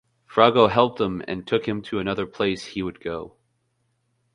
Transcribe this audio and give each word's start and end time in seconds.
Froggo 0.25 0.65
helped 0.65 0.99
him 0.99 1.21
and 1.27 1.45
took 1.45 1.67
him 1.67 1.83
to 1.83 1.99
another 1.99 2.25
place 2.25 2.65
he 2.65 2.81
would 2.81 2.99
go. 3.01 3.35